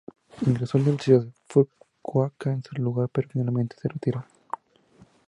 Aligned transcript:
Ingresó 0.47 0.79
a 0.79 0.81
la 0.81 0.85
Universidad 0.85 1.21
de 1.25 1.31
Fukuoka 1.47 2.51
en 2.51 2.63
su 2.63 2.73
lugar, 2.81 3.07
pero 3.13 3.29
finalmente 3.29 3.75
se 3.79 3.87
retiró. 3.87 4.25